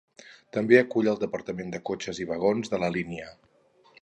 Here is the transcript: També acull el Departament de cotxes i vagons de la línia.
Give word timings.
També 0.55 0.79
acull 0.79 1.11
el 1.11 1.19
Departament 1.25 1.69
de 1.75 1.83
cotxes 1.91 2.25
i 2.25 2.29
vagons 2.33 2.75
de 2.75 2.85
la 2.87 2.93
línia. 2.97 3.33